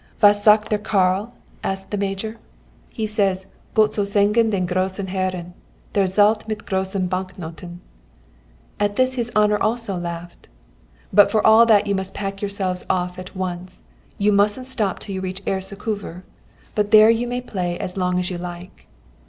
'Was 0.19 0.41
sagt 0.43 0.69
der 0.71 0.79
Karl?' 0.79 1.31
asked 1.63 1.91
the 1.91 1.95
major. 1.97 2.39
He 2.89 3.05
says, 3.05 3.45
'Gott 3.75 3.93
soll 3.93 4.05
segnen 4.07 4.49
den 4.49 4.65
grossen 4.65 5.09
Herren, 5.09 5.53
der 5.93 6.05
zahlt 6.05 6.47
mit 6.47 6.65
grossen 6.65 7.05
Bank 7.07 7.37
noten!' 7.37 7.81
At 8.79 8.95
this 8.95 9.13
his 9.13 9.31
honour 9.35 9.61
also 9.61 9.95
laughed. 9.97 10.47
'But 11.13 11.29
for 11.29 11.45
all 11.45 11.67
that 11.67 11.85
you 11.85 11.93
must 11.93 12.15
pack 12.15 12.41
yourselves 12.41 12.83
off 12.89 13.19
at 13.19 13.35
once. 13.35 13.83
You 14.17 14.31
mustn't 14.31 14.65
stop 14.65 14.97
till 14.97 15.13
you 15.13 15.21
reach 15.21 15.45
Ersekuvar, 15.45 16.23
but 16.73 16.89
there 16.89 17.11
you 17.11 17.27
may 17.27 17.39
play 17.39 17.77
as 17.77 17.95
long 17.95 18.17
as 18.17 18.31
you 18.31 18.39
like.' 18.39 18.87